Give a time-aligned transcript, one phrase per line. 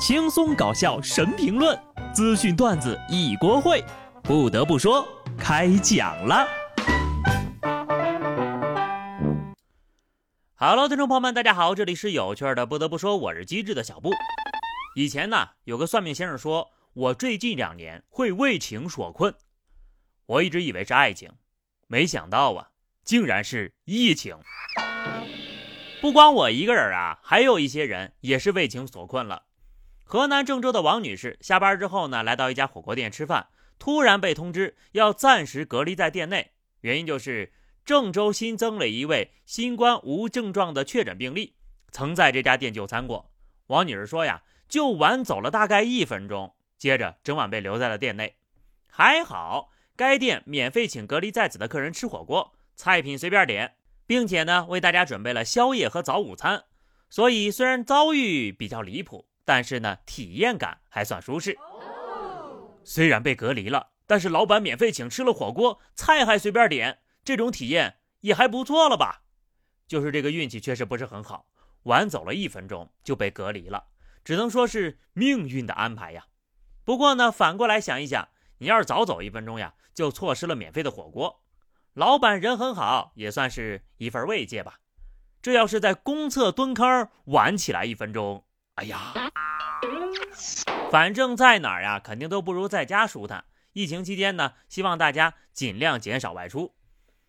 [0.00, 1.78] 轻松搞笑神评论，
[2.14, 3.84] 资讯段子一锅烩。
[4.22, 5.06] 不得不说，
[5.38, 6.48] 开讲了。
[10.54, 12.64] Hello，听众朋友们，大家好，这里是有趣的。
[12.64, 14.10] 不得不说，我是机智的小布。
[14.96, 19.34] 以前呢，有个算命先生说我最近两年会为情所困，
[20.24, 21.30] 我一直以为是爱情，
[21.88, 22.68] 没想到啊，
[23.04, 24.38] 竟然是疫情。
[26.00, 29.42] 不光我一个人啊，还有一些人也是为情所困了。
[30.10, 33.46] 河南郑州的王女士下班之后呢，来到一家火锅店吃饭，
[33.78, 37.52] 突然被通知要暂时隔离在店内，原因就是
[37.84, 41.54] 郑州新增了一位新冠无症状的确诊病例，
[41.92, 43.30] 曾在这家店就餐过。
[43.68, 48.34] 王女士说呀，就晚走了大概一分钟，接着整晚被留在了店内。
[48.88, 53.76] 还好，该店免费请隔离在此的客人吃火锅，菜品随便点。
[54.08, 56.64] 并且呢，为大家准备了宵夜和早午餐，
[57.08, 61.58] 所以虽然遭遇比较离谱，但是呢，体验感还算舒适。
[62.84, 69.22] 虽然被隔离了，但是老板免费请吃了火锅，菜还随便点，这种体验也还不错了吧？
[69.88, 71.46] 就是这个运气确实不是很好，
[71.82, 73.86] 晚走了一分钟就被隔离了，
[74.22, 76.26] 只能说是命运的安排呀。
[76.84, 78.28] 不过呢，反过来想一想，
[78.58, 81.42] 你要是早走一分钟呀，就错失了免费的火锅。
[81.94, 84.78] 老板人很好，也算是一份慰藉吧。
[85.42, 88.44] 这要是在公厕蹲坑晚起来一分钟，
[88.76, 89.12] 哎呀，
[90.90, 93.44] 反正在哪儿呀，肯定都不如在家舒坦。
[93.74, 96.74] 疫情期间呢，希望大家尽量减少外出。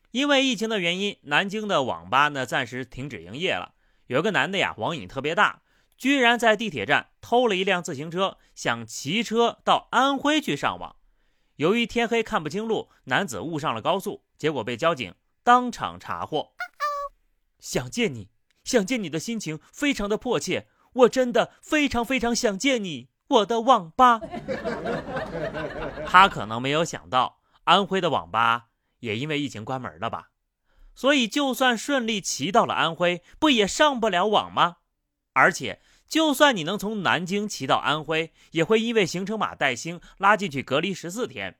[0.09, 3.75] 因为疫情的原因，南京的网吧呢暂时停止营业了。
[4.07, 5.61] 有个男的呀，网瘾特别大，
[5.95, 10.95] 居然在地铁站偷了一辆自行车，想骑车到安徽去上网。
[11.57, 14.23] 由于天黑看不清路，男子误上了高速。
[14.39, 16.53] 结果被交警当场查获。
[17.59, 18.29] 想见你，
[18.63, 24.19] 想见你的心情非常的迫切，我真的非常非常想见你，我的网吧。
[26.05, 28.67] 他可能没有想到，安徽的网吧
[28.99, 30.29] 也因为疫情关门了吧？
[30.93, 34.77] 所以就算顺利骑到了安徽，不也上不了网吗？
[35.33, 41.57] 而且，就算你能从南京骑到安徽，也会因为行程码带星拉进去隔离十四天。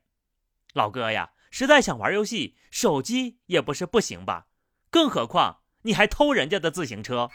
[0.74, 1.30] 老哥呀！
[1.50, 4.46] 实在想玩游戏，手机也不是不行吧？
[4.90, 7.28] 更何况你还偷人家的自行车。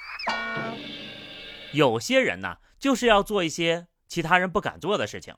[1.74, 5.36] 有些人呢，就是要做一些其他人不敢做的事情。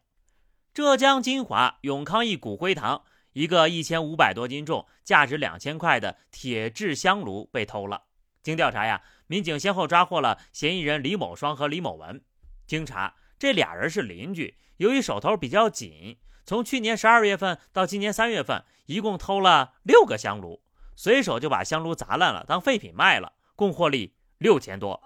[0.74, 3.04] 浙江金华永康一骨灰堂，
[3.34, 8.04] 一个一千五百多斤重、价值两千块的铁制香炉被偷了。
[8.42, 12.22] 经调查呀，民警先后抓获了嫌疑人李某双和李某文。
[12.66, 16.18] 经查，这俩人是邻居，由于手头比较紧。
[16.46, 20.62] 从去年十二月份到今年三月份，一共偷了六个香炉，
[20.96, 25.02] 随手就把香炉砸烂了，当废品卖了，共获利六千多。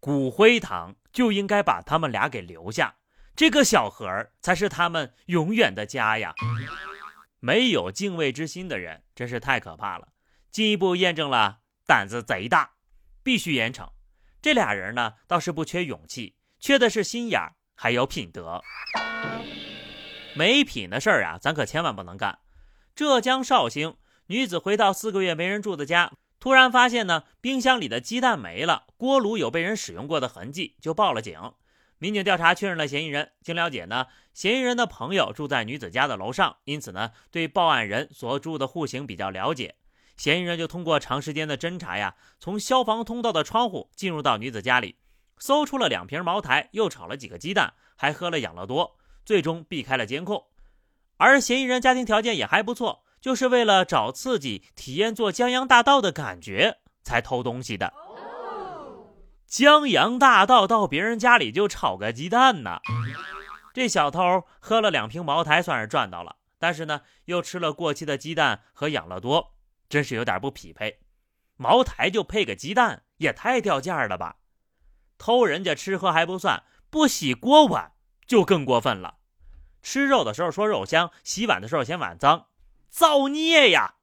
[0.00, 2.96] 骨灰堂就应该把他们俩给留下，
[3.34, 4.06] 这个小盒
[4.42, 6.34] 才是他们永远的家呀！
[7.40, 10.08] 没有敬畏之心的人真是太可怕了，
[10.50, 12.72] 进一步验证了胆子贼大，
[13.22, 13.88] 必须严惩。
[14.42, 17.40] 这俩人呢，倒是不缺勇气，缺的是心眼
[17.74, 18.62] 还有品德。
[20.34, 22.40] 没品的事儿啊，咱可千万不能干。
[22.94, 26.12] 浙江绍兴女子回到四个月没人住的家，
[26.46, 31.36] 突然发现呢，冰箱里的鸡蛋没了，锅炉有被人使用过的痕迹，就报了警。
[31.98, 33.32] 民警调查确认了嫌疑人。
[33.42, 39.74] 经了解呢，嫌疑人的朋友住在女子家的楼上，因此呢，对报案人所住的户型比较了解。
[40.16, 44.94] 嫌疑人就通过长时间的侦查呀，从消防通道的窗户进入到女子家里，
[45.38, 48.96] 搜出了两瓶茅台，又炒了几个鸡蛋，还喝了养乐多。
[49.24, 50.46] 最终避开了监控，
[51.16, 57.92] 而嫌疑人家庭条件也还不错，就是为了找刺激，体验做江洋大盗的感觉才偷东西的。
[59.46, 62.80] 江洋大盗到别人家里就炒个鸡蛋呢？
[63.72, 69.54] 这小偷喝了两瓶茅台算是赚到了，但是呢，又吃了过期的鸡蛋和养乐多，
[69.88, 71.00] 真是有点不匹配。
[71.56, 74.36] 茅台就配个鸡蛋，也太掉价了吧？
[75.18, 77.92] 偷人家吃喝还不算，不洗锅碗。
[78.26, 79.18] 就更过分了，
[79.82, 82.46] 吃肉的时候说肉香，洗碗的时候嫌碗脏，
[82.88, 83.94] 造孽呀！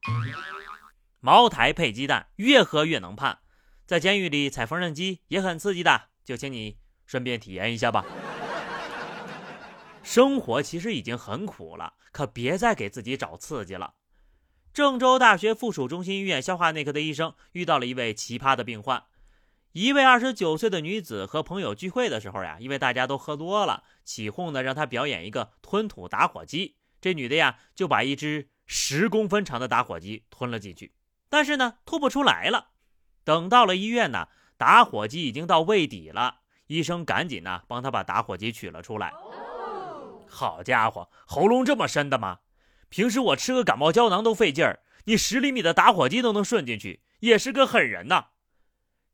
[1.20, 3.38] 茅台配鸡蛋，越喝越能判。
[3.86, 8.04] 在监狱里踩缝纫机也很刺激的，就请你顺便体验一下吧。
[10.02, 13.94] 生活其实已经很苦了，可别再给自己找刺激了。
[14.72, 19.04] 郑州大学附属中心医院消化内科的医生遇到了一位奇葩的病患。
[19.72, 26.76] 一位二十九岁的女子和朋友聚会的时候呀，因为大家都喝多了，起哄的，让她表演一个吞吐打火机。
[27.00, 30.94] 这女的呀，就把一只十公分长的打火机吞了进去，
[31.28, 32.68] 但是呢，吐不出来了。
[33.24, 39.12] 等到了医院呢，打火机已经到胃底了，医生赶紧呢帮他把打火机取了出来。
[40.28, 42.40] 好家伙，喉咙这么深的吗？
[42.88, 48.26] 平时我吃个感冒胶囊都费劲儿，你十厘米的打火机都能顺进去，也是个狠人呐！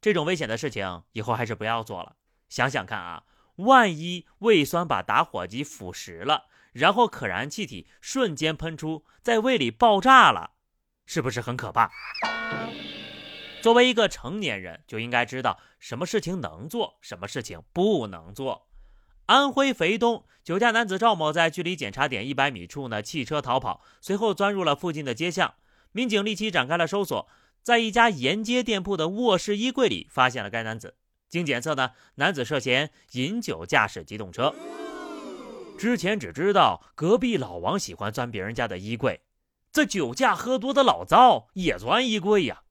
[0.01, 2.17] 这种危险的事情以后还是不要做了。
[2.49, 3.23] 想想看啊，
[3.65, 10.53] 万一胃酸把打火机腐蚀了，然后可燃气体瞬间喷出，在胃里爆炸了，
[11.07, 11.91] 是不是很可怕？
[13.63, 18.69] 作为一个成年人，就应该知道什么事情能做，什么事情不能做。
[19.27, 25.55] 安徽肥东酒驾男子赵某在距离检查点一百米处呢，弃车逃跑，随后钻入了附近的街巷。
[25.93, 27.29] 民警立即展开了搜索，
[27.63, 30.97] 在一家沿街店铺的卧室衣柜里发现了该男子。
[31.31, 34.53] 经检测呢，男子涉嫌饮酒驾驶机动车。
[35.79, 39.23] 之前只知道隔壁老王喜欢钻别人家的衣柜，
[39.73, 42.65] 这酒驾喝多的老赵也钻衣柜呀。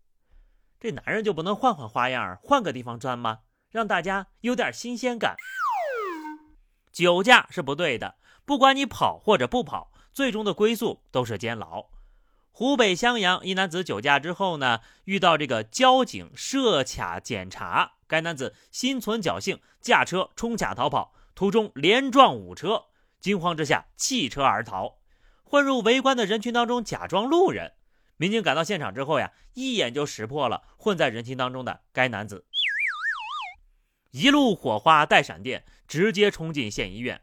[0.80, 3.40] 这男人就不能换换花样，换个地方钻吗？
[3.72, 5.36] 让大家有点新鲜感。
[6.92, 8.16] 酒驾是不对的，
[8.46, 11.90] 不管你跑或者不跑，最终的归宿都是监牢。
[12.60, 22.88] 湖北襄阳一男子酒驾之后呢，遇到这个交警设卡检查，该男子心存侥幸，驾车冲卡逃跑，途中连撞五车，
[23.22, 24.98] 惊慌之下弃车而逃，
[25.46, 27.76] 混入围观的人群当中，假装路人。
[28.18, 32.44] 民警赶到现场之后呀，一眼就识破了混在人群当中的该男子。
[34.12, 37.22] 一路火花带闪电，直接冲进县医院。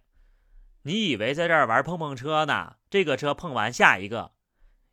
[0.84, 2.76] 你以为在这儿玩碰碰车呢？
[2.88, 4.32] 这个车碰完下一个。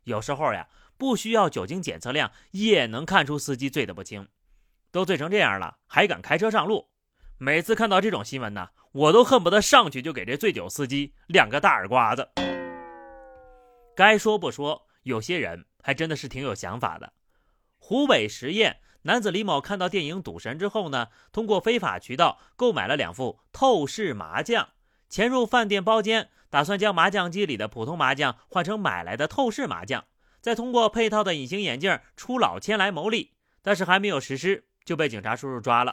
[0.04, 4.28] 有时候呀，不需要酒精检测量也能看出司机醉得不轻。
[4.90, 6.88] 都醉成这样了，还敢开车上路？
[7.38, 12.28] 每次看到这种新闻呢，我都恨不得上去就给这醉酒司机两个大耳刮子。
[13.96, 17.12] 该说不说，有些人还真的是挺有想法的。
[17.78, 18.76] 湖北十堰。
[19.06, 24.70] 男子李某看到电影《赌神》之后呢，通过非法渠道购买了两副透视麻将，
[25.10, 30.04] 潜入饭店包间，打算将麻将机里的普通麻将换成买来的透视麻将，
[30.40, 33.34] 再通过配套的隐形眼镜出老千来牟利。
[33.60, 35.92] 但是还没有实施，就被警察叔叔抓了。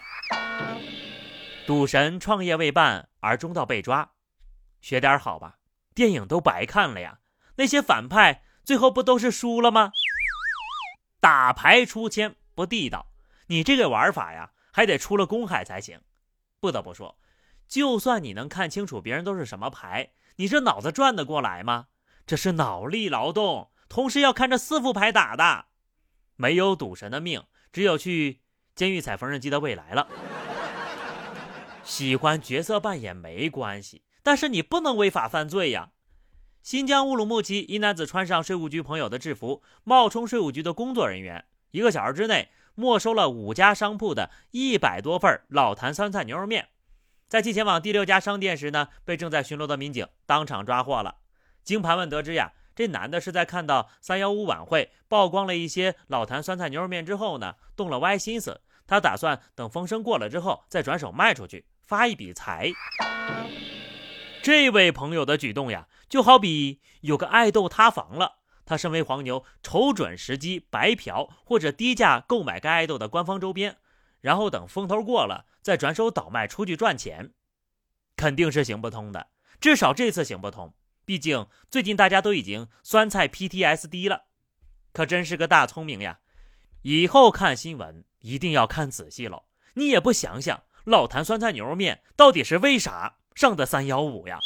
[1.66, 4.12] 赌神创业未半而中道被抓，
[4.82, 5.56] 学点好吧，
[5.96, 7.18] 电影都白看了呀，
[7.56, 9.92] 那些反派最后不都是输了吗？
[11.20, 12.36] 打牌出千。
[12.54, 13.08] 不地道，
[13.48, 16.00] 你这个玩法呀，还得出了公海才行。
[16.60, 17.18] 不得不说，
[17.72, 21.88] 就算你能看清楚别人都是什么牌，你这脑子转得过来吗？
[22.28, 25.68] 这是脑力劳动，同时要看着四副牌打的，
[26.36, 27.42] 没有赌神的命，
[27.72, 28.42] 只有去
[28.76, 30.10] 监狱踩缝纫机的未来了。
[31.82, 35.92] 喜欢角色扮演没关系，但是你不能违法犯罪呀。
[36.62, 41.46] 新疆乌鲁木齐一男子穿上税务局朋友的制服，冒充税务局的工作人员。
[41.72, 46.68] 一个小时之内没收了五家商铺的一百多份老坛酸菜牛肉面，
[47.32, 51.20] 在其前往第六家商店时呢，被正在巡逻的民警当场抓获了。
[51.64, 62.70] 经盘问得知呀，这男的是在看到三幺五晚会曝光了一些老坛酸菜牛肉面之后呢，动了歪心思，他打算等风声过了之后再转手卖出去，发一笔财。
[64.44, 68.40] 这位朋友的举动呀，就好比有个爱豆塌房了。
[68.66, 73.78] 他身为黄牛，瞅准时机白嫖或者低价购买该爱豆的官方周边，
[74.22, 77.34] 然后等风头过了再转手倒卖出去赚钱，
[78.16, 79.28] 肯定是行不通的。
[79.60, 80.74] 至少这次行不通，
[81.06, 84.26] 毕竟最近大家都已经酸菜 PTSD 了。
[84.94, 86.20] 可真是个大聪明呀！
[86.82, 89.44] 以后看新闻一定要看仔细喽。
[89.76, 94.40] 你也不想想，老坛酸菜牛肉面到底是为啥上的三幺五呀？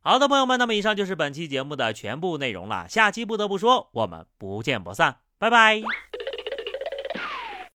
[0.00, 2.88] 好的，朋友们，那么以上就是本期节目的全部内容了。
[2.88, 5.82] 下期不得不说，我们不见不散，拜拜。